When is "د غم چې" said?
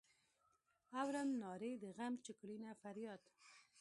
1.83-2.31